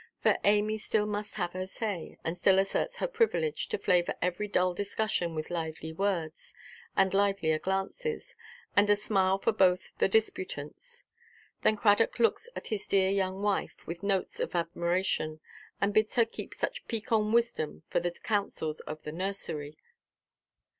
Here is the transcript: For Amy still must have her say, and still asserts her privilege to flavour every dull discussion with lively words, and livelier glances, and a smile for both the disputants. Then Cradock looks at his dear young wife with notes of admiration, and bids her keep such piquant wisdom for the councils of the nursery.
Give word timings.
For 0.19 0.39
Amy 0.43 0.79
still 0.79 1.05
must 1.05 1.35
have 1.35 1.53
her 1.53 1.67
say, 1.67 2.17
and 2.23 2.35
still 2.35 2.57
asserts 2.57 2.95
her 2.97 3.07
privilege 3.07 3.67
to 3.69 3.77
flavour 3.77 4.15
every 4.19 4.47
dull 4.47 4.73
discussion 4.73 5.35
with 5.35 5.51
lively 5.51 5.93
words, 5.93 6.55
and 6.97 7.13
livelier 7.13 7.59
glances, 7.59 8.33
and 8.75 8.89
a 8.89 8.95
smile 8.95 9.37
for 9.37 9.51
both 9.51 9.91
the 9.99 10.07
disputants. 10.07 11.03
Then 11.61 11.77
Cradock 11.77 12.17
looks 12.17 12.49
at 12.55 12.69
his 12.69 12.87
dear 12.87 13.11
young 13.11 13.43
wife 13.43 13.85
with 13.85 14.01
notes 14.01 14.39
of 14.39 14.55
admiration, 14.55 15.39
and 15.79 15.93
bids 15.93 16.15
her 16.15 16.25
keep 16.25 16.55
such 16.55 16.83
piquant 16.87 17.31
wisdom 17.31 17.83
for 17.87 17.99
the 17.99 18.09
councils 18.09 18.79
of 18.79 19.03
the 19.03 19.11
nursery. 19.11 19.77